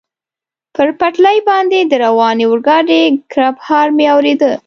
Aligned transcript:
پر 0.75 0.87
پټلۍ 0.99 1.37
باندې 1.49 1.79
د 1.85 1.93
روانې 2.05 2.45
اورګاډي 2.49 3.01
کړپهار 3.31 3.87
مې 3.97 4.05
اورېده. 4.13 4.51